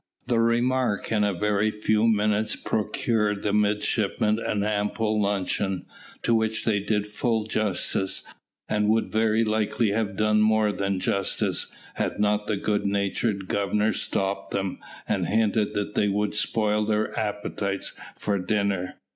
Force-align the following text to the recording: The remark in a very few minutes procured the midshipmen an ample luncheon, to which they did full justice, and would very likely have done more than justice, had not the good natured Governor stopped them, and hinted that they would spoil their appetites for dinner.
The 0.25 0.39
remark 0.39 1.11
in 1.11 1.23
a 1.23 1.31
very 1.31 1.69
few 1.69 2.07
minutes 2.07 2.55
procured 2.55 3.43
the 3.43 3.53
midshipmen 3.53 4.39
an 4.39 4.63
ample 4.63 5.21
luncheon, 5.21 5.85
to 6.23 6.33
which 6.33 6.65
they 6.65 6.79
did 6.79 7.05
full 7.05 7.45
justice, 7.45 8.23
and 8.67 8.89
would 8.89 9.11
very 9.11 9.43
likely 9.43 9.91
have 9.91 10.15
done 10.17 10.41
more 10.41 10.71
than 10.71 10.99
justice, 10.99 11.67
had 11.93 12.19
not 12.19 12.47
the 12.47 12.57
good 12.57 12.83
natured 12.87 13.47
Governor 13.47 13.93
stopped 13.93 14.49
them, 14.49 14.79
and 15.07 15.27
hinted 15.27 15.75
that 15.75 15.93
they 15.93 16.07
would 16.07 16.33
spoil 16.33 16.83
their 16.83 17.15
appetites 17.15 17.93
for 18.17 18.39
dinner. 18.39 18.95